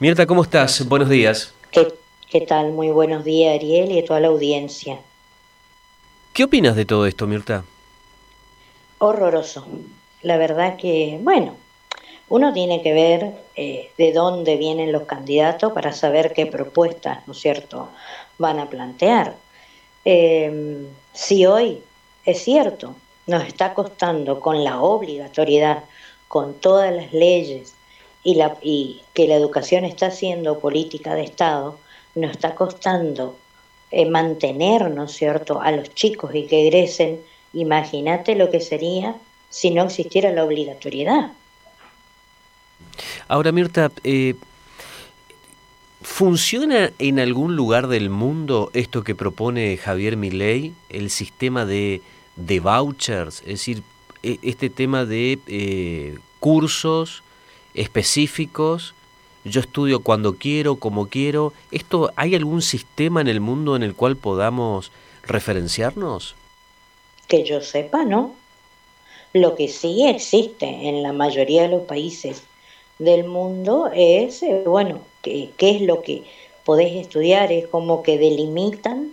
Mirta, 0.00 0.26
¿cómo 0.26 0.42
estás? 0.42 0.88
Buenos 0.88 1.08
días. 1.08 1.54
¿Qué, 1.70 2.40
tal? 2.40 2.72
Muy 2.72 2.88
buenos 2.88 3.22
días, 3.22 3.54
Ariel, 3.54 3.92
y 3.92 4.00
a 4.00 4.04
toda 4.04 4.18
la 4.18 4.26
audiencia. 4.26 4.98
¿Qué 6.32 6.42
opinas 6.42 6.74
de 6.74 6.84
todo 6.84 7.06
esto, 7.06 7.28
Mirta? 7.28 7.62
Horroroso. 8.98 9.64
La 10.22 10.36
verdad 10.36 10.76
que, 10.78 11.20
bueno, 11.22 11.54
uno 12.28 12.52
tiene 12.52 12.82
que 12.82 12.92
ver 12.92 13.34
eh, 13.54 13.92
de 13.96 14.12
dónde 14.12 14.56
vienen 14.56 14.90
los 14.90 15.04
candidatos 15.04 15.72
para 15.72 15.92
saber 15.92 16.32
qué 16.32 16.46
propuestas, 16.46 17.24
¿no 17.28 17.32
es 17.32 17.38
cierto?, 17.38 17.88
van 18.36 18.58
a 18.58 18.68
plantear. 18.68 19.36
Em, 20.04 20.88
si 21.12 21.46
hoy 21.46 21.84
es 22.24 22.42
cierto, 22.42 22.96
nos 23.28 23.44
está 23.44 23.74
costando 23.74 24.40
con 24.40 24.64
la 24.64 24.80
obligatoriedad, 24.80 25.84
con 26.26 26.54
todas 26.54 26.92
las 26.92 27.12
leyes, 27.12 27.76
y, 28.24 28.34
la, 28.34 28.56
y 28.62 29.02
que 29.12 29.28
la 29.28 29.36
educación 29.36 29.84
está 29.84 30.10
siendo 30.10 30.58
política 30.58 31.14
de 31.14 31.24
Estado, 31.24 31.78
nos 32.14 32.32
está 32.32 32.54
costando 32.54 33.36
eh, 33.90 34.06
mantener, 34.06 34.90
¿no 34.90 35.04
es 35.04 35.12
cierto?, 35.12 35.60
a 35.60 35.70
los 35.70 35.94
chicos 35.94 36.34
y 36.34 36.46
que 36.46 36.66
egresen, 36.66 37.20
imagínate 37.52 38.34
lo 38.34 38.50
que 38.50 38.60
sería 38.60 39.14
si 39.50 39.70
no 39.70 39.84
existiera 39.84 40.32
la 40.32 40.44
obligatoriedad. 40.44 41.32
Ahora, 43.28 43.52
Mirta, 43.52 43.92
eh, 44.02 44.34
¿funciona 46.02 46.92
en 46.98 47.20
algún 47.20 47.56
lugar 47.56 47.88
del 47.88 48.10
mundo 48.10 48.70
esto 48.72 49.04
que 49.04 49.14
propone 49.14 49.76
Javier 49.76 50.16
Milei, 50.16 50.74
el 50.88 51.10
sistema 51.10 51.64
de, 51.64 52.02
de 52.36 52.60
vouchers? 52.60 53.40
Es 53.40 53.46
decir, 53.46 53.82
e, 54.22 54.38
este 54.42 54.70
tema 54.70 55.04
de 55.04 55.38
eh, 55.46 56.18
cursos 56.40 57.23
específicos, 57.74 58.94
yo 59.44 59.60
estudio 59.60 60.00
cuando 60.00 60.36
quiero, 60.36 60.76
como 60.76 61.08
quiero. 61.08 61.52
¿Esto 61.70 62.12
hay 62.16 62.34
algún 62.34 62.62
sistema 62.62 63.20
en 63.20 63.28
el 63.28 63.40
mundo 63.40 63.76
en 63.76 63.82
el 63.82 63.94
cual 63.94 64.16
podamos 64.16 64.90
referenciarnos? 65.22 66.34
Que 67.28 67.44
yo 67.44 67.60
sepa, 67.60 68.04
no. 68.04 68.34
Lo 69.32 69.54
que 69.54 69.68
sí 69.68 70.06
existe 70.06 70.66
en 70.66 71.02
la 71.02 71.12
mayoría 71.12 71.62
de 71.62 71.68
los 71.68 71.82
países 71.82 72.44
del 72.98 73.24
mundo 73.24 73.90
es, 73.92 74.42
eh, 74.42 74.62
bueno, 74.64 75.00
qué 75.22 75.52
es 75.58 75.82
lo 75.82 76.02
que 76.02 76.22
podés 76.64 76.94
estudiar, 76.94 77.52
es 77.52 77.66
como 77.66 78.02
que 78.02 78.18
delimitan 78.18 79.12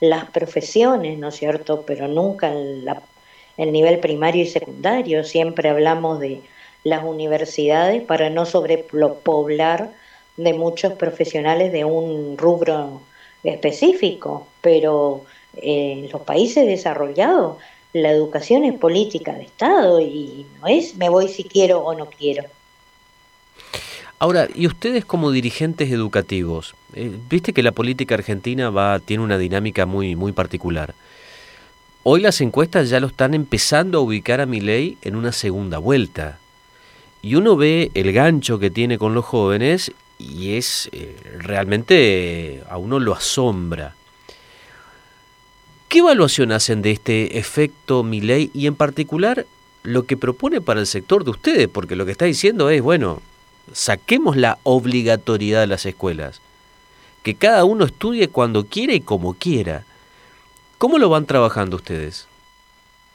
las 0.00 0.24
profesiones, 0.30 1.18
¿no 1.18 1.28
es 1.28 1.36
cierto? 1.36 1.84
Pero 1.86 2.08
nunca 2.08 2.52
en 2.52 2.84
el 3.56 3.72
nivel 3.72 4.00
primario 4.00 4.42
y 4.42 4.46
secundario, 4.46 5.24
siempre 5.24 5.68
hablamos 5.68 6.20
de 6.20 6.40
las 6.84 7.04
universidades 7.04 8.02
para 8.02 8.30
no 8.30 8.46
sobrepoblar 8.46 9.90
de 10.36 10.54
muchos 10.54 10.94
profesionales 10.94 11.72
de 11.72 11.84
un 11.84 12.38
rubro 12.38 13.02
específico, 13.42 14.46
pero 14.60 15.24
en 15.56 16.10
los 16.10 16.22
países 16.22 16.66
desarrollados 16.66 17.56
la 17.92 18.10
educación 18.10 18.64
es 18.64 18.78
política 18.78 19.32
de 19.32 19.42
Estado 19.42 20.00
y 20.00 20.46
no 20.60 20.68
es 20.68 20.96
me 20.96 21.08
voy 21.08 21.28
si 21.28 21.44
quiero 21.44 21.80
o 21.80 21.94
no 21.94 22.06
quiero. 22.06 22.44
Ahora, 24.18 24.48
y 24.54 24.66
ustedes 24.66 25.04
como 25.04 25.30
dirigentes 25.30 25.90
educativos, 25.90 26.74
eh, 26.94 27.10
viste 27.28 27.52
que 27.52 27.62
la 27.62 27.72
política 27.72 28.14
argentina 28.14 28.70
va 28.70 29.00
tiene 29.00 29.24
una 29.24 29.38
dinámica 29.38 29.86
muy 29.86 30.14
muy 30.14 30.32
particular. 30.32 30.94
Hoy 32.02 32.20
las 32.20 32.40
encuestas 32.40 32.88
ya 32.88 33.00
lo 33.00 33.08
están 33.08 33.34
empezando 33.34 33.98
a 33.98 34.02
ubicar 34.02 34.40
a 34.40 34.46
mi 34.46 34.60
ley 34.60 34.96
en 35.02 35.16
una 35.16 35.32
segunda 35.32 35.78
vuelta. 35.78 36.38
Y 37.22 37.34
uno 37.34 37.56
ve 37.56 37.90
el 37.94 38.12
gancho 38.12 38.58
que 38.58 38.70
tiene 38.70 38.98
con 38.98 39.14
los 39.14 39.24
jóvenes 39.24 39.92
y 40.18 40.56
es 40.56 40.88
eh, 40.92 41.16
realmente 41.38 42.62
a 42.68 42.76
uno 42.78 42.98
lo 42.98 43.14
asombra. 43.14 43.94
¿Qué 45.88 45.98
evaluación 45.98 46.52
hacen 46.52 46.82
de 46.82 46.92
este 46.92 47.38
efecto 47.38 48.02
Milei 48.02 48.50
y 48.54 48.66
en 48.66 48.76
particular 48.76 49.44
lo 49.82 50.06
que 50.06 50.16
propone 50.16 50.60
para 50.60 50.80
el 50.80 50.86
sector 50.86 51.24
de 51.24 51.32
ustedes? 51.32 51.68
Porque 51.68 51.96
lo 51.96 52.06
que 52.06 52.12
está 52.12 52.26
diciendo 52.26 52.70
es, 52.70 52.80
bueno, 52.80 53.20
saquemos 53.72 54.36
la 54.36 54.58
obligatoriedad 54.62 55.60
de 55.60 55.66
las 55.66 55.86
escuelas, 55.86 56.40
que 57.22 57.34
cada 57.34 57.64
uno 57.64 57.84
estudie 57.84 58.28
cuando 58.28 58.66
quiera 58.66 58.94
y 58.94 59.00
como 59.00 59.34
quiera. 59.34 59.84
¿Cómo 60.78 60.98
lo 60.98 61.08
van 61.08 61.26
trabajando 61.26 61.76
ustedes? 61.76 62.26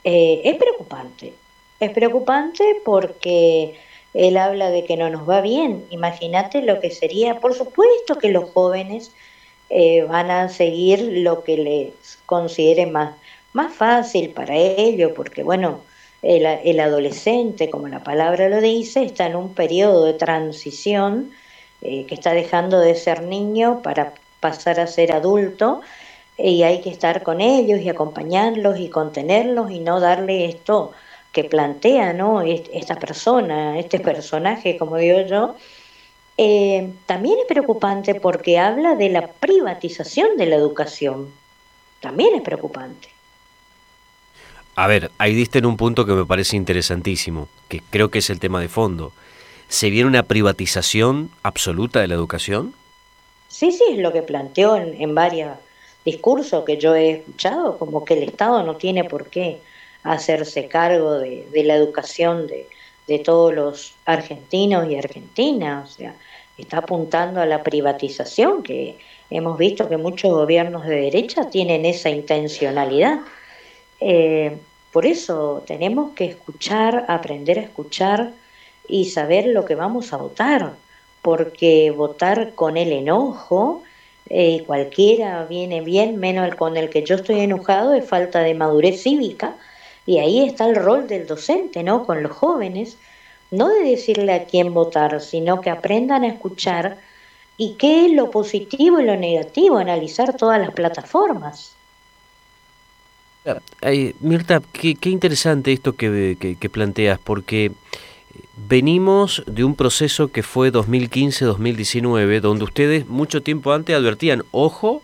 Eh, 0.04 0.42
es 0.44 0.56
preocupante, 0.56 1.32
es 1.80 1.90
preocupante 1.90 2.82
porque 2.84 3.76
él 4.14 4.36
habla 4.36 4.70
de 4.70 4.84
que 4.84 4.96
no 4.96 5.10
nos 5.10 5.28
va 5.28 5.40
bien. 5.40 5.84
Imagínate 5.90 6.62
lo 6.62 6.80
que 6.80 6.90
sería, 6.90 7.40
por 7.40 7.54
supuesto 7.54 8.16
que 8.18 8.30
los 8.30 8.50
jóvenes 8.50 9.12
eh, 9.68 10.02
van 10.04 10.30
a 10.30 10.48
seguir 10.48 11.00
lo 11.00 11.44
que 11.44 11.56
les 11.56 12.18
considere 12.26 12.86
más, 12.86 13.14
más 13.52 13.74
fácil 13.74 14.30
para 14.30 14.54
ellos, 14.56 15.12
porque 15.14 15.42
bueno, 15.42 15.80
el, 16.22 16.80
adolescente, 16.80 17.70
como 17.70 17.88
la 17.88 18.02
palabra 18.02 18.48
lo 18.48 18.60
dice, 18.60 19.04
está 19.04 19.26
en 19.26 19.36
un 19.36 19.54
periodo 19.54 20.04
de 20.04 20.14
transición 20.14 21.30
eh, 21.82 22.04
que 22.06 22.14
está 22.14 22.32
dejando 22.32 22.80
de 22.80 22.94
ser 22.94 23.22
niño 23.22 23.82
para 23.82 24.14
pasar 24.40 24.80
a 24.80 24.86
ser 24.86 25.12
adulto 25.12 25.82
y 26.38 26.62
hay 26.62 26.80
que 26.80 26.90
estar 26.90 27.22
con 27.22 27.40
ellos 27.40 27.80
y 27.80 27.88
acompañarlos 27.88 28.78
y 28.78 28.88
contenerlos 28.88 29.70
y 29.70 29.80
no 29.80 30.00
darle 30.00 30.46
esto 30.46 30.92
que 31.36 31.44
plantea 31.44 32.14
¿no? 32.14 32.40
esta 32.40 32.94
persona, 32.94 33.78
este 33.78 34.00
personaje, 34.00 34.78
como 34.78 34.96
digo 34.96 35.20
yo, 35.28 35.54
eh, 36.38 36.90
también 37.04 37.40
es 37.40 37.44
preocupante 37.44 38.14
porque 38.14 38.58
habla 38.58 38.94
de 38.94 39.10
la 39.10 39.26
privatización 39.28 40.38
de 40.38 40.46
la 40.46 40.56
educación. 40.56 41.28
También 42.00 42.34
es 42.36 42.40
preocupante. 42.40 43.10
A 44.76 44.86
ver, 44.86 45.10
ahí 45.18 45.34
diste 45.34 45.58
en 45.58 45.66
un 45.66 45.76
punto 45.76 46.06
que 46.06 46.12
me 46.12 46.24
parece 46.24 46.56
interesantísimo, 46.56 47.48
que 47.68 47.82
creo 47.90 48.10
que 48.10 48.20
es 48.20 48.30
el 48.30 48.40
tema 48.40 48.58
de 48.62 48.68
fondo. 48.68 49.12
¿Se 49.68 49.90
viene 49.90 50.08
una 50.08 50.22
privatización 50.22 51.30
absoluta 51.42 52.00
de 52.00 52.08
la 52.08 52.14
educación? 52.14 52.72
Sí, 53.48 53.72
sí, 53.72 53.84
es 53.90 53.98
lo 53.98 54.10
que 54.10 54.22
planteó 54.22 54.76
en, 54.76 55.02
en 55.02 55.14
varios 55.14 55.58
discursos 56.02 56.64
que 56.64 56.78
yo 56.78 56.94
he 56.94 57.10
escuchado, 57.10 57.78
como 57.78 58.06
que 58.06 58.14
el 58.14 58.22
Estado 58.22 58.62
no 58.62 58.76
tiene 58.76 59.04
por 59.04 59.28
qué 59.28 59.60
hacerse 60.02 60.68
cargo 60.68 61.18
de, 61.18 61.46
la 61.64 61.74
educación 61.74 62.46
de, 62.46 63.18
todos 63.20 63.54
los 63.54 63.94
argentinos 64.04 64.90
y 64.90 64.96
argentinas, 64.96 65.90
o 65.90 65.92
sea, 65.94 66.14
está 66.58 66.78
apuntando 66.78 67.40
a 67.40 67.46
la 67.46 67.62
privatización, 67.62 68.62
que 68.62 68.98
hemos 69.30 69.58
visto 69.58 69.88
que 69.88 69.96
muchos 69.96 70.32
gobiernos 70.32 70.86
de 70.86 70.96
derecha 71.02 71.48
tienen 71.50 71.84
esa 71.84 72.10
intencionalidad. 72.10 73.20
Eh, 74.00 74.56
por 74.92 75.06
eso 75.06 75.62
tenemos 75.66 76.14
que 76.14 76.24
escuchar, 76.24 77.04
aprender 77.08 77.58
a 77.58 77.62
escuchar 77.62 78.32
y 78.88 79.06
saber 79.06 79.46
lo 79.46 79.64
que 79.64 79.74
vamos 79.74 80.12
a 80.12 80.16
votar, 80.16 80.72
porque 81.22 81.90
votar 81.90 82.54
con 82.54 82.76
el 82.76 82.92
enojo, 82.92 83.82
eh, 84.28 84.64
cualquiera 84.66 85.44
viene 85.44 85.80
bien, 85.82 86.18
menos 86.18 86.46
el 86.46 86.56
con 86.56 86.76
el 86.76 86.88
que 86.90 87.04
yo 87.04 87.16
estoy 87.16 87.40
enojado, 87.40 87.94
es 87.94 88.04
falta 88.08 88.40
de 88.40 88.54
madurez 88.54 89.02
cívica 89.02 89.56
y 90.06 90.20
ahí 90.20 90.44
está 90.46 90.66
el 90.66 90.76
rol 90.76 91.08
del 91.08 91.26
docente, 91.26 91.82
¿no? 91.82 92.06
Con 92.06 92.22
los 92.22 92.32
jóvenes, 92.32 92.96
no 93.50 93.68
de 93.68 93.82
decirle 93.90 94.32
a 94.32 94.44
quién 94.44 94.72
votar, 94.72 95.20
sino 95.20 95.60
que 95.60 95.68
aprendan 95.68 96.22
a 96.22 96.28
escuchar 96.28 96.98
y 97.56 97.74
qué 97.74 98.06
es 98.06 98.12
lo 98.12 98.30
positivo 98.30 99.00
y 99.00 99.04
lo 99.04 99.16
negativo, 99.16 99.78
analizar 99.78 100.36
todas 100.36 100.60
las 100.60 100.70
plataformas. 100.70 101.72
Mirta, 104.20 104.60
qué, 104.72 104.96
interesante 105.04 105.72
esto 105.72 105.94
que, 105.94 106.56
que, 106.58 106.70
planteas, 106.70 107.20
porque 107.20 107.72
venimos 108.68 109.44
de 109.46 109.62
un 109.62 109.76
proceso 109.76 110.28
que 110.28 110.42
fue 110.42 110.72
2015-2019, 110.72 112.40
donde 112.40 112.64
ustedes 112.64 113.06
mucho 113.06 113.42
tiempo 113.42 113.72
antes 113.72 113.94
advertían, 113.94 114.44
ojo, 114.50 115.02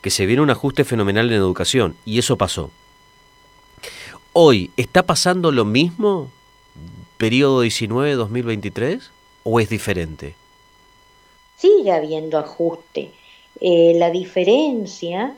que 0.00 0.10
se 0.10 0.26
viene 0.26 0.42
un 0.42 0.50
ajuste 0.50 0.84
fenomenal 0.84 1.28
en 1.28 1.36
educación, 1.36 1.96
y 2.04 2.18
eso 2.18 2.36
pasó 2.36 2.70
hoy, 4.38 4.70
¿está 4.76 5.02
pasando 5.02 5.50
lo 5.50 5.64
mismo, 5.64 6.30
periodo 7.16 7.64
19-2023, 7.64 9.00
o 9.44 9.60
es 9.60 9.70
diferente? 9.70 10.34
Sigue 11.56 11.90
habiendo 11.90 12.36
ajuste. 12.36 13.12
Eh, 13.62 13.94
la 13.96 14.10
diferencia 14.10 15.34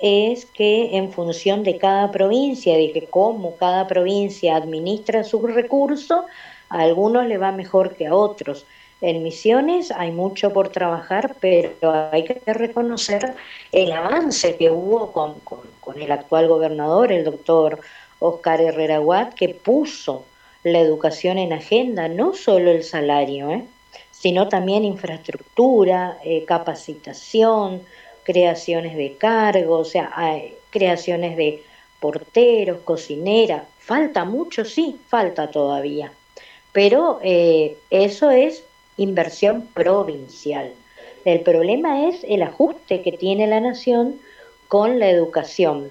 es 0.00 0.46
que 0.46 0.96
en 0.96 1.12
función 1.12 1.62
de 1.62 1.78
cada 1.78 2.10
provincia, 2.10 2.76
de 2.76 2.90
que 2.90 3.06
cómo 3.06 3.54
cada 3.54 3.86
provincia 3.86 4.56
administra 4.56 5.22
sus 5.22 5.42
recursos, 5.42 6.24
a 6.70 6.80
algunos 6.80 7.26
le 7.26 7.38
va 7.38 7.52
mejor 7.52 7.94
que 7.94 8.08
a 8.08 8.14
otros. 8.16 8.66
En 9.00 9.22
Misiones 9.22 9.92
hay 9.92 10.10
mucho 10.10 10.52
por 10.52 10.70
trabajar, 10.70 11.36
pero 11.40 11.70
hay 12.10 12.24
que 12.24 12.52
reconocer 12.52 13.32
el 13.70 13.92
avance 13.92 14.56
que 14.56 14.70
hubo 14.70 15.12
con, 15.12 15.34
con 15.80 16.02
el 16.02 16.10
actual 16.10 16.48
gobernador, 16.48 17.12
el 17.12 17.22
doctor 17.22 17.80
Oscar 18.20 18.60
Herrera 18.60 19.00
Watt, 19.00 19.34
que 19.34 19.48
puso 19.48 20.24
la 20.62 20.78
educación 20.78 21.38
en 21.38 21.52
agenda, 21.52 22.06
no 22.08 22.34
solo 22.34 22.70
el 22.70 22.84
salario, 22.84 23.50
¿eh? 23.50 23.64
sino 24.12 24.48
también 24.48 24.84
infraestructura, 24.84 26.18
eh, 26.22 26.44
capacitación, 26.44 27.82
creaciones 28.22 28.96
de 28.96 29.16
cargos, 29.16 29.88
o 29.88 29.90
sea, 29.90 30.12
creaciones 30.70 31.36
de 31.36 31.62
porteros, 31.98 32.80
cocineras. 32.80 33.64
Falta 33.78 34.24
mucho, 34.24 34.64
sí, 34.64 35.00
falta 35.08 35.50
todavía. 35.50 36.12
Pero 36.72 37.18
eh, 37.22 37.76
eso 37.90 38.30
es 38.30 38.62
inversión 38.96 39.68
provincial. 39.74 40.72
El 41.24 41.40
problema 41.40 42.08
es 42.08 42.24
el 42.24 42.42
ajuste 42.42 43.02
que 43.02 43.12
tiene 43.12 43.46
la 43.46 43.60
nación 43.60 44.20
con 44.68 44.98
la 44.98 45.10
educación. 45.10 45.90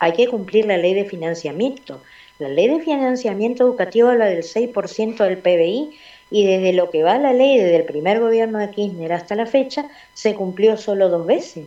Hay 0.00 0.14
que 0.14 0.26
cumplir 0.26 0.66
la 0.66 0.78
ley 0.78 0.94
de 0.94 1.04
financiamiento. 1.04 2.02
La 2.38 2.48
ley 2.48 2.68
de 2.68 2.80
financiamiento 2.80 3.62
educativo 3.62 4.08
habla 4.08 4.26
del 4.26 4.42
6% 4.42 5.16
del 5.18 5.38
PBI 5.38 5.90
y 6.30 6.46
desde 6.46 6.72
lo 6.72 6.90
que 6.90 7.02
va 7.02 7.18
la 7.18 7.32
ley, 7.32 7.58
desde 7.58 7.76
el 7.76 7.84
primer 7.84 8.18
gobierno 8.18 8.58
de 8.58 8.70
Kirchner 8.70 9.12
hasta 9.12 9.34
la 9.34 9.46
fecha, 9.46 9.88
se 10.14 10.34
cumplió 10.34 10.76
solo 10.76 11.08
dos 11.10 11.26
veces. 11.26 11.66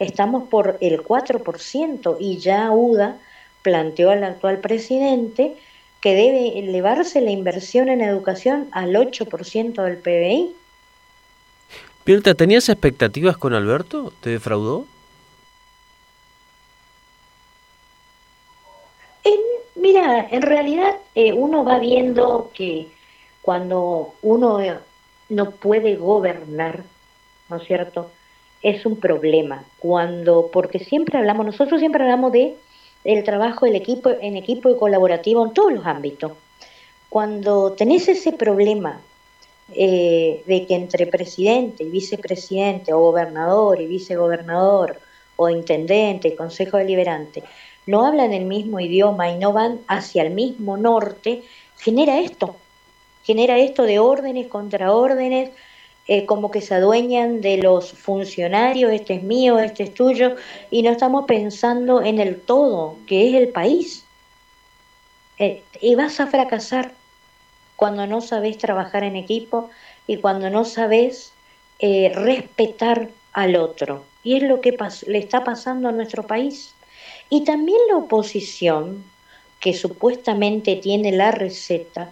Estamos 0.00 0.48
por 0.48 0.78
el 0.80 1.02
4% 1.02 2.16
y 2.18 2.38
ya 2.38 2.70
UDA 2.72 3.18
planteó 3.62 4.10
al 4.10 4.24
actual 4.24 4.58
presidente 4.58 5.54
que 6.00 6.14
debe 6.14 6.58
elevarse 6.58 7.20
la 7.20 7.30
inversión 7.30 7.88
en 7.88 8.00
educación 8.00 8.68
al 8.72 8.94
8% 8.94 9.84
del 9.84 9.98
PBI. 9.98 10.54
Pirta, 12.02 12.34
¿tenías 12.34 12.68
expectativas 12.68 13.36
con 13.36 13.52
Alberto? 13.52 14.12
¿Te 14.22 14.30
defraudó? 14.30 14.86
Mira, 19.80 20.28
en 20.30 20.42
realidad 20.42 20.96
eh, 21.14 21.32
uno 21.32 21.64
va 21.64 21.78
viendo 21.78 22.50
que 22.54 22.88
cuando 23.42 24.14
uno 24.22 24.58
no 25.28 25.50
puede 25.52 25.96
gobernar, 25.96 26.84
¿no 27.48 27.56
es 27.56 27.64
cierto? 27.64 28.10
Es 28.62 28.84
un 28.84 28.96
problema. 28.96 29.64
Cuando, 29.78 30.50
porque 30.52 30.78
siempre 30.78 31.18
hablamos, 31.18 31.46
nosotros 31.46 31.80
siempre 31.80 32.02
hablamos 32.02 32.32
de 32.32 32.56
el 33.04 33.24
trabajo 33.24 33.66
del 33.66 33.76
equipo, 33.76 34.10
en 34.20 34.36
equipo 34.36 34.68
y 34.68 34.76
colaborativo 34.76 35.44
en 35.46 35.54
todos 35.54 35.72
los 35.72 35.86
ámbitos. 35.86 36.32
Cuando 37.08 37.72
tenés 37.72 38.08
ese 38.08 38.32
problema 38.32 39.00
eh, 39.74 40.42
de 40.46 40.66
que 40.66 40.74
entre 40.74 41.06
presidente 41.06 41.84
y 41.84 41.90
vicepresidente, 41.90 42.92
o 42.92 42.98
gobernador 42.98 43.80
y 43.80 43.86
vicegobernador, 43.86 45.00
o 45.36 45.48
intendente 45.48 46.28
y 46.28 46.36
consejo 46.36 46.76
deliberante, 46.76 47.42
no 47.90 48.06
hablan 48.06 48.32
el 48.32 48.44
mismo 48.44 48.78
idioma 48.78 49.30
y 49.30 49.38
no 49.38 49.52
van 49.52 49.80
hacia 49.88 50.22
el 50.22 50.30
mismo 50.30 50.76
norte, 50.76 51.42
genera 51.78 52.20
esto, 52.20 52.56
genera 53.24 53.58
esto 53.58 53.82
de 53.82 53.98
órdenes 53.98 54.46
contra 54.46 54.92
órdenes, 54.92 55.50
eh, 56.06 56.24
como 56.24 56.50
que 56.50 56.60
se 56.60 56.74
adueñan 56.74 57.40
de 57.40 57.58
los 57.58 57.92
funcionarios, 57.92 58.92
este 58.92 59.14
es 59.14 59.22
mío, 59.22 59.58
este 59.58 59.84
es 59.84 59.94
tuyo, 59.94 60.36
y 60.70 60.82
no 60.82 60.90
estamos 60.90 61.24
pensando 61.26 62.02
en 62.02 62.18
el 62.18 62.40
todo, 62.40 62.96
que 63.06 63.28
es 63.28 63.34
el 63.34 63.48
país. 63.48 64.04
Eh, 65.38 65.62
y 65.80 65.94
vas 65.94 66.20
a 66.20 66.26
fracasar 66.26 66.92
cuando 67.76 68.06
no 68.06 68.20
sabes 68.20 68.58
trabajar 68.58 69.04
en 69.04 69.16
equipo 69.16 69.70
y 70.06 70.18
cuando 70.18 70.50
no 70.50 70.64
sabes 70.64 71.32
eh, 71.78 72.12
respetar 72.14 73.08
al 73.32 73.56
otro. 73.56 74.04
Y 74.22 74.36
es 74.36 74.42
lo 74.42 74.60
que 74.60 74.76
le 75.06 75.18
está 75.18 75.44
pasando 75.44 75.88
a 75.88 75.92
nuestro 75.92 76.24
país. 76.26 76.74
Y 77.30 77.44
también 77.44 77.78
la 77.88 77.96
oposición, 77.96 79.04
que 79.60 79.72
supuestamente 79.74 80.76
tiene 80.76 81.12
la 81.12 81.30
receta, 81.30 82.10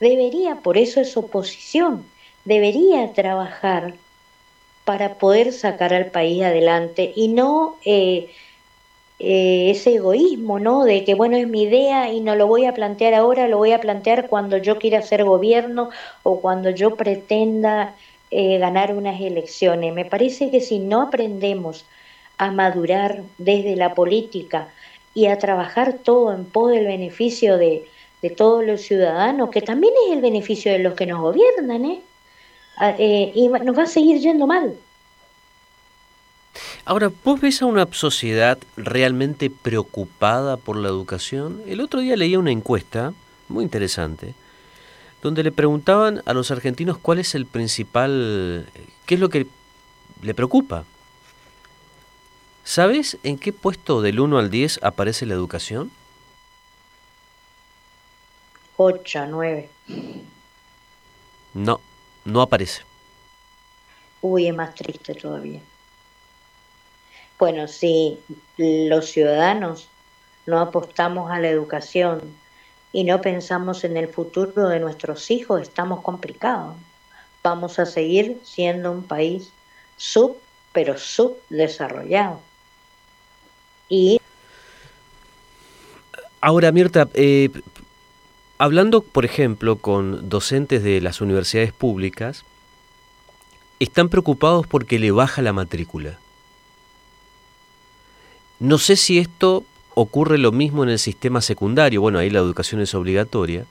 debería, 0.00 0.56
por 0.56 0.76
eso 0.78 1.00
es 1.00 1.16
oposición, 1.16 2.04
debería 2.44 3.12
trabajar 3.12 3.94
para 4.84 5.14
poder 5.14 5.52
sacar 5.52 5.92
al 5.94 6.06
país 6.06 6.42
adelante 6.42 7.12
y 7.14 7.28
no 7.28 7.76
eh, 7.84 8.30
eh, 9.18 9.70
ese 9.70 9.96
egoísmo, 9.96 10.58
¿no? 10.58 10.84
De 10.84 11.04
que, 11.04 11.14
bueno, 11.14 11.36
es 11.36 11.46
mi 11.48 11.62
idea 11.64 12.12
y 12.12 12.20
no 12.20 12.34
lo 12.36 12.46
voy 12.46 12.64
a 12.66 12.74
plantear 12.74 13.14
ahora, 13.14 13.48
lo 13.48 13.58
voy 13.58 13.72
a 13.72 13.80
plantear 13.80 14.28
cuando 14.28 14.56
yo 14.58 14.78
quiera 14.78 15.02
ser 15.02 15.24
gobierno 15.24 15.90
o 16.22 16.40
cuando 16.40 16.70
yo 16.70 16.96
pretenda 16.96 17.96
eh, 18.30 18.58
ganar 18.58 18.94
unas 18.94 19.20
elecciones. 19.20 19.92
Me 19.94 20.04
parece 20.04 20.50
que 20.50 20.60
si 20.60 20.78
no 20.78 21.02
aprendemos 21.02 21.84
a 22.38 22.50
madurar 22.50 23.22
desde 23.36 23.76
la 23.76 23.94
política 23.94 24.68
y 25.14 25.26
a 25.26 25.38
trabajar 25.38 25.94
todo 25.94 26.32
en 26.32 26.44
pos 26.44 26.70
del 26.70 26.86
beneficio 26.86 27.58
de, 27.58 27.88
de 28.22 28.30
todos 28.30 28.64
los 28.64 28.80
ciudadanos, 28.80 29.50
que 29.50 29.60
también 29.60 29.92
es 30.06 30.14
el 30.14 30.22
beneficio 30.22 30.72
de 30.72 30.78
los 30.78 30.94
que 30.94 31.06
nos 31.06 31.20
gobiernan, 31.20 31.84
¿eh? 31.84 32.00
Ah, 32.76 32.94
eh, 32.96 33.32
y 33.34 33.48
nos 33.48 33.76
va 33.76 33.82
a 33.82 33.86
seguir 33.86 34.20
yendo 34.20 34.46
mal. 34.46 34.76
Ahora, 36.84 37.10
¿vos 37.24 37.40
ves 37.40 37.60
a 37.60 37.66
una 37.66 37.86
sociedad 37.90 38.58
realmente 38.76 39.50
preocupada 39.50 40.56
por 40.56 40.76
la 40.76 40.88
educación? 40.88 41.60
El 41.66 41.80
otro 41.80 42.00
día 42.00 42.16
leía 42.16 42.38
una 42.38 42.52
encuesta 42.52 43.12
muy 43.48 43.64
interesante, 43.64 44.34
donde 45.22 45.42
le 45.42 45.52
preguntaban 45.52 46.22
a 46.24 46.32
los 46.32 46.50
argentinos 46.50 46.98
cuál 46.98 47.18
es 47.18 47.34
el 47.34 47.46
principal, 47.46 48.66
qué 49.06 49.14
es 49.14 49.20
lo 49.20 49.28
que 49.28 49.46
le 50.22 50.34
preocupa. 50.34 50.84
¿Sabes 52.68 53.16
en 53.22 53.38
qué 53.38 53.54
puesto 53.54 54.02
del 54.02 54.20
1 54.20 54.36
al 54.36 54.50
10 54.50 54.80
aparece 54.82 55.24
la 55.24 55.32
educación? 55.32 55.90
8, 58.76 59.24
9. 59.26 59.70
No, 61.54 61.80
no 62.26 62.42
aparece. 62.42 62.82
Uy, 64.20 64.48
es 64.48 64.54
más 64.54 64.74
triste 64.74 65.14
todavía. 65.14 65.62
Bueno, 67.38 67.68
si 67.68 68.20
los 68.58 69.06
ciudadanos 69.06 69.88
no 70.44 70.60
apostamos 70.60 71.30
a 71.30 71.40
la 71.40 71.48
educación 71.48 72.20
y 72.92 73.04
no 73.04 73.22
pensamos 73.22 73.82
en 73.82 73.96
el 73.96 74.08
futuro 74.08 74.68
de 74.68 74.78
nuestros 74.78 75.30
hijos, 75.30 75.62
estamos 75.62 76.02
complicados. 76.02 76.76
Vamos 77.42 77.78
a 77.78 77.86
seguir 77.86 78.38
siendo 78.44 78.92
un 78.92 79.04
país 79.04 79.52
sub, 79.96 80.36
pero 80.74 80.98
subdesarrollado. 80.98 82.46
Y 83.88 84.20
Ahora, 86.40 86.70
Mirta, 86.70 87.08
eh, 87.14 87.50
hablando, 88.58 89.02
por 89.02 89.24
ejemplo, 89.24 89.76
con 89.76 90.28
docentes 90.28 90.84
de 90.84 91.00
las 91.00 91.20
universidades 91.20 91.72
públicas, 91.72 92.44
están 93.80 94.08
preocupados 94.08 94.66
porque 94.66 94.98
le 94.98 95.10
baja 95.10 95.42
la 95.42 95.52
matrícula. 95.52 96.18
No 98.60 98.78
sé 98.78 98.96
si 98.96 99.18
esto 99.18 99.64
ocurre 99.94 100.38
lo 100.38 100.52
mismo 100.52 100.84
en 100.84 100.90
el 100.90 100.98
sistema 100.98 101.40
secundario, 101.40 102.00
bueno, 102.00 102.20
ahí 102.20 102.30
la 102.30 102.38
educación 102.38 102.80
es 102.80 102.94
obligatoria, 102.94 103.66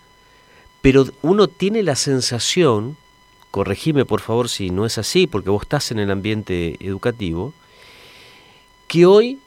pero 0.81 1.05
uno 1.21 1.47
tiene 1.47 1.83
la 1.83 1.95
sensación, 1.95 2.97
corregime 3.49 4.03
por 4.03 4.19
favor 4.19 4.49
si 4.49 4.69
no 4.69 4.85
es 4.85 4.97
así, 4.97 5.25
porque 5.25 5.49
vos 5.49 5.63
estás 5.63 5.91
en 5.91 5.99
el 5.99 6.11
ambiente 6.11 6.75
educativo, 6.81 7.53
que 8.87 9.05
hoy 9.05 9.39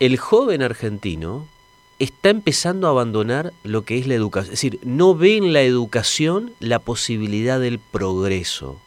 el 0.00 0.16
joven 0.16 0.62
argentino 0.62 1.46
está 1.98 2.30
empezando 2.30 2.86
a 2.86 2.90
abandonar 2.90 3.52
lo 3.64 3.84
que 3.84 3.98
es 3.98 4.06
la 4.06 4.14
educación. 4.14 4.54
Es 4.54 4.60
decir, 4.60 4.80
no 4.84 5.14
ve 5.14 5.36
en 5.36 5.52
la 5.52 5.62
educación 5.62 6.52
la 6.60 6.78
posibilidad 6.78 7.58
del 7.58 7.80
progreso. 7.80 8.78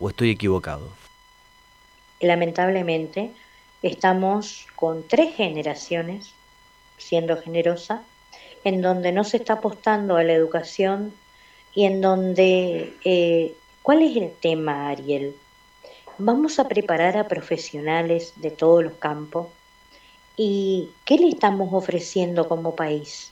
¿O 0.00 0.08
estoy 0.08 0.30
equivocado? 0.30 0.88
Lamentablemente, 2.20 3.32
estamos 3.82 4.66
con 4.74 5.06
tres 5.06 5.34
generaciones, 5.36 6.32
siendo 6.96 7.36
generosa, 7.36 8.02
en 8.64 8.80
donde 8.80 9.12
no 9.12 9.24
se 9.24 9.36
está 9.36 9.54
apostando 9.54 10.16
a 10.16 10.24
la 10.24 10.32
educación 10.32 11.12
y 11.74 11.84
en 11.84 12.00
donde... 12.00 12.94
Eh, 13.04 13.54
¿Cuál 13.82 14.02
es 14.02 14.16
el 14.16 14.30
tema, 14.40 14.90
Ariel? 14.90 15.34
Vamos 16.16 16.60
a 16.60 16.68
preparar 16.68 17.16
a 17.16 17.26
profesionales 17.26 18.34
de 18.36 18.52
todos 18.52 18.84
los 18.84 18.92
campos 18.94 19.48
¿Y 20.36 20.90
qué 21.04 21.18
le 21.18 21.28
estamos 21.28 21.74
ofreciendo 21.74 22.48
como 22.48 22.74
país? 22.74 23.30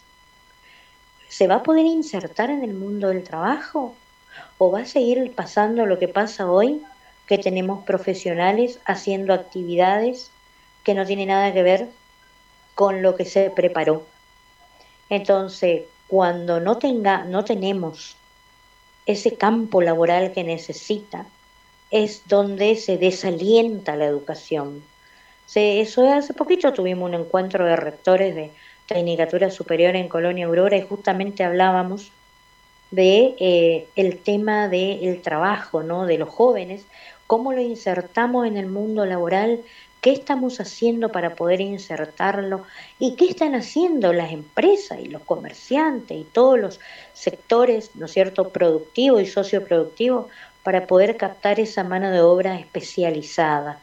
¿Se 1.29 1.47
va 1.47 1.57
a 1.57 1.63
poder 1.63 1.87
insertar 1.87 2.51
en 2.51 2.63
el 2.63 2.75
mundo 2.75 3.09
del 3.09 3.25
trabajo? 3.25 3.95
¿O 4.59 4.71
va 4.71 4.81
a 4.81 4.85
seguir 4.85 5.35
pasando 5.35 5.87
lo 5.87 5.99
que 5.99 6.09
pasa 6.09 6.51
hoy, 6.51 6.83
que 7.27 7.39
tenemos 7.39 7.85
profesionales 7.87 8.81
haciendo 8.85 9.33
actividades 9.33 10.31
que 10.85 10.93
no 10.93 11.07
tienen 11.07 11.29
nada 11.29 11.55
que 11.55 11.63
ver 11.63 11.89
con 12.75 13.01
lo 13.01 13.17
que 13.17 13.25
se 13.25 13.49
preparó? 13.49 14.05
Entonces, 15.09 15.85
cuando 16.07 16.61
no, 16.61 16.77
tenga, 16.77 17.25
no 17.25 17.47
tenemos 17.47 18.15
ese 19.07 19.37
campo 19.37 19.81
laboral 19.81 20.33
que 20.33 20.45
necesita, 20.45 21.25
es 21.91 22.23
donde 22.27 22.77
se 22.77 22.99
desalienta 22.99 23.97
la 23.97 24.05
educación 24.05 24.83
eso 25.55 26.13
hace 26.13 26.35
poquito 26.35 26.73
tuvimos 26.73 27.09
un 27.09 27.15
encuentro 27.15 27.65
de 27.65 27.77
rectores 27.77 28.35
de 28.35 28.51
Tecnicatura 28.87 29.51
Superior 29.51 29.97
en 29.97 30.09
Colonia 30.09 30.47
Aurora 30.47 30.77
y 30.77 30.83
justamente 30.83 31.45
hablábamos 31.45 32.13
de 32.91 33.35
eh, 33.39 33.87
el 33.97 34.19
tema 34.19 34.69
del 34.69 35.23
trabajo, 35.23 35.83
¿no? 35.83 36.07
De 36.07 36.19
los 36.19 36.29
jóvenes, 36.29 36.85
cómo 37.27 37.53
lo 37.53 37.61
insertamos 37.61 38.47
en 38.47 38.57
el 38.57 38.67
mundo 38.67 39.07
laboral, 39.07 39.61
qué 40.01 40.13
estamos 40.13 40.61
haciendo 40.61 41.11
para 41.11 41.35
poder 41.35 41.61
insertarlo 41.61 42.65
y 42.99 43.17
qué 43.17 43.27
están 43.27 43.55
haciendo 43.55 44.13
las 44.13 44.33
empresas 44.33 44.99
y 45.01 45.07
los 45.07 45.23
comerciantes 45.23 46.19
y 46.19 46.25
todos 46.25 46.59
los 46.59 46.81
sectores, 47.13 47.91
¿no 47.95 48.07
es 48.07 48.13
cierto?, 48.13 48.49
productivos 48.49 49.23
y 49.23 49.27
socioproductivos 49.27 50.27
para 50.63 50.87
poder 50.87 51.17
captar 51.17 51.61
esa 51.61 51.85
mano 51.85 52.11
de 52.11 52.21
obra 52.21 52.59
especializada. 52.59 53.81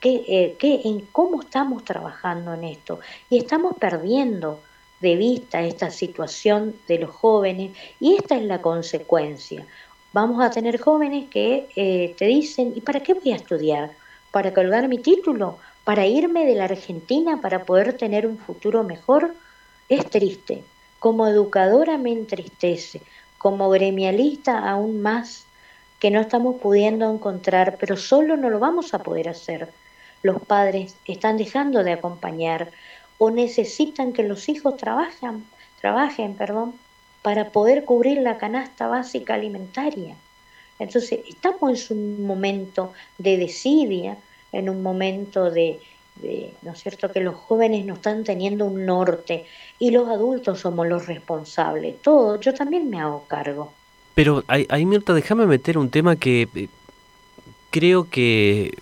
¿Qué, 0.00 0.24
eh, 0.28 0.56
qué, 0.58 0.82
en 0.84 1.00
cómo 1.12 1.40
estamos 1.40 1.84
trabajando 1.84 2.54
en 2.54 2.64
esto? 2.64 3.00
Y 3.30 3.38
estamos 3.38 3.74
perdiendo 3.78 4.60
de 5.00 5.16
vista 5.16 5.62
esta 5.62 5.90
situación 5.90 6.74
de 6.88 6.98
los 6.98 7.10
jóvenes 7.10 7.76
y 8.00 8.16
esta 8.16 8.36
es 8.36 8.44
la 8.44 8.60
consecuencia. 8.62 9.66
Vamos 10.12 10.42
a 10.42 10.50
tener 10.50 10.78
jóvenes 10.80 11.28
que 11.28 11.68
eh, 11.76 12.14
te 12.16 12.26
dicen, 12.26 12.72
¿y 12.74 12.80
para 12.80 13.00
qué 13.00 13.14
voy 13.14 13.32
a 13.32 13.36
estudiar? 13.36 13.92
¿Para 14.30 14.54
colgar 14.54 14.88
mi 14.88 14.98
título? 14.98 15.58
¿Para 15.84 16.06
irme 16.06 16.46
de 16.46 16.54
la 16.54 16.64
Argentina 16.64 17.40
para 17.40 17.64
poder 17.64 17.96
tener 17.96 18.26
un 18.26 18.38
futuro 18.38 18.82
mejor? 18.82 19.34
Es 19.88 20.08
triste. 20.10 20.64
Como 20.98 21.26
educadora 21.26 21.98
me 21.98 22.12
entristece. 22.12 23.02
Como 23.38 23.68
gremialista 23.70 24.58
aún 24.58 25.02
más 25.02 25.46
que 25.98 26.10
no 26.10 26.20
estamos 26.20 26.60
pudiendo 26.60 27.10
encontrar, 27.12 27.76
pero 27.78 27.96
solo 27.96 28.36
no 28.36 28.50
lo 28.50 28.58
vamos 28.58 28.94
a 28.94 29.02
poder 29.02 29.28
hacer. 29.28 29.72
Los 30.26 30.42
padres 30.42 30.96
están 31.04 31.36
dejando 31.36 31.84
de 31.84 31.92
acompañar, 31.92 32.72
o 33.18 33.30
necesitan 33.30 34.12
que 34.12 34.24
los 34.24 34.48
hijos 34.48 34.76
trabajen, 34.76 35.44
trabajen 35.80 36.34
perdón, 36.34 36.74
para 37.22 37.50
poder 37.50 37.84
cubrir 37.84 38.18
la 38.18 38.36
canasta 38.36 38.88
básica 38.88 39.34
alimentaria. 39.34 40.16
Entonces, 40.80 41.20
estamos 41.28 41.90
en 41.92 41.98
un 41.98 42.26
momento 42.26 42.92
de 43.18 43.36
desidia, 43.36 44.16
en 44.50 44.68
un 44.68 44.82
momento 44.82 45.50
de, 45.50 45.78
¿no 46.62 46.72
es 46.72 46.80
cierto?, 46.82 47.12
que 47.12 47.20
los 47.20 47.36
jóvenes 47.36 47.86
no 47.86 47.94
están 47.94 48.24
teniendo 48.24 48.64
un 48.64 48.84
norte 48.84 49.46
y 49.78 49.92
los 49.92 50.08
adultos 50.08 50.60
somos 50.60 50.88
los 50.88 51.06
responsables. 51.06 52.02
Todo, 52.02 52.40
yo 52.40 52.52
también 52.52 52.90
me 52.90 53.00
hago 53.00 53.24
cargo. 53.28 53.72
Pero 54.14 54.42
ahí, 54.48 54.84
Mirta, 54.86 55.14
déjame 55.14 55.46
meter 55.46 55.78
un 55.78 55.90
tema 55.90 56.16
que 56.16 56.48
eh, 56.54 56.68
creo 57.70 58.08
que 58.08 58.72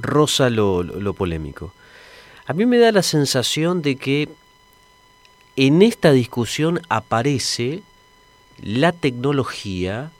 roza 0.00 0.50
lo 0.50 1.14
polémico. 1.14 1.72
A 2.46 2.52
mí 2.52 2.66
me 2.66 2.78
da 2.78 2.90
la 2.90 3.02
sensación 3.02 3.82
de 3.82 3.96
que 3.96 4.28
en 5.56 5.82
esta 5.82 6.12
discusión 6.12 6.80
aparece 6.88 7.82
la 8.62 8.92
tecnología 8.92 10.10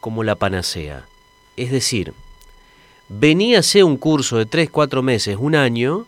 como 0.00 0.24
la 0.24 0.34
panacea. 0.34 1.06
Es 1.56 1.70
decir, 1.70 2.14
venía 3.08 3.58
a 3.58 3.62
ser 3.62 3.84
un 3.84 3.96
curso 3.96 4.38
de 4.38 4.46
3, 4.46 4.70
4 4.70 5.02
meses, 5.02 5.36
un 5.38 5.54
año, 5.54 6.06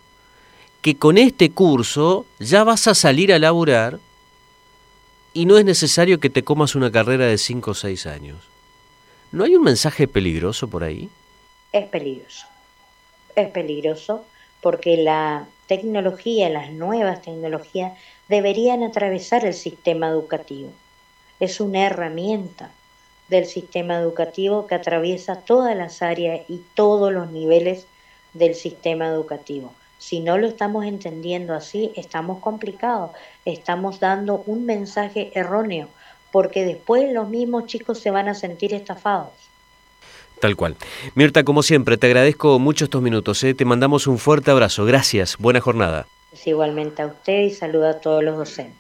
que 0.83 0.97
con 0.97 1.19
este 1.19 1.51
curso 1.51 2.25
ya 2.39 2.65
vas 2.65 2.87
a 2.87 2.95
salir 2.95 3.33
a 3.33 3.39
laburar 3.39 3.99
y 5.35 5.47
no 5.47 5.59
es 5.59 5.65
necesario 5.65 6.21
que 6.21 6.31
te 6.31 6.43
comas 6.43 6.75
una 6.75 6.91
carrera 6.91 7.27
de 7.27 7.39
5 7.39 7.71
o 7.71 7.75
6 7.75 8.07
años. 8.07 8.39
¿No 9.31 9.45
hay 9.45 9.55
un 9.55 9.63
mensaje 9.63 10.09
peligroso 10.09 10.69
por 10.69 10.83
ahí? 10.85 11.09
Es 11.73 11.87
peligroso. 11.89 12.47
Es 13.37 13.49
peligroso 13.51 14.25
porque 14.61 14.97
la 14.97 15.47
tecnología, 15.67 16.49
las 16.49 16.71
nuevas 16.73 17.23
tecnologías, 17.23 17.93
deberían 18.29 18.83
atravesar 18.83 19.45
el 19.45 19.55
sistema 19.55 20.09
educativo. 20.09 20.71
Es 21.39 21.61
una 21.61 21.87
herramienta 21.87 22.71
del 23.29 23.47
sistema 23.47 23.97
educativo 23.97 24.67
que 24.67 24.75
atraviesa 24.75 25.41
todas 25.41 25.77
las 25.77 26.03
áreas 26.03 26.43
y 26.49 26.63
todos 26.75 27.13
los 27.13 27.31
niveles 27.31 27.87
del 28.35 28.55
sistema 28.55 29.07
educativo. 29.07 29.73
Si 29.99 30.21
no 30.21 30.39
lo 30.39 30.49
estamos 30.49 30.85
entendiendo 30.85 31.55
así, 31.55 31.93
estamos 31.95 32.41
complicados, 32.41 33.11
estamos 33.45 34.01
dando 34.01 34.43
un 34.47 34.65
mensaje 34.65 35.31
erróneo, 35.35 35.89
porque 36.33 36.65
después 36.65 37.13
los 37.13 37.29
mismos 37.29 37.67
chicos 37.67 38.01
se 38.01 38.11
van 38.11 38.29
a 38.29 38.35
sentir 38.35 38.75
estafados. 38.75 39.50
Tal 40.41 40.57
cual. 40.57 40.77
Mirta, 41.15 41.45
como 41.45 41.63
siempre, 41.63 41.99
te 41.99 42.07
agradezco 42.07 42.59
mucho 42.59 42.85
estos 42.85 43.03
minutos. 43.03 43.45
¿eh? 43.45 43.55
Te 43.55 43.65
mandamos 43.65 44.07
un 44.07 44.19
fuerte 44.19 44.51
abrazo. 44.51 44.85
Gracias. 44.87 45.37
Buena 45.39 45.61
jornada. 45.61 46.07
igualmente 46.47 47.03
a 47.03 47.07
usted 47.07 47.43
y 47.43 47.51
saluda 47.51 47.91
a 47.91 48.01
todos 48.01 48.25
los 48.25 48.37
docentes. 48.37 48.80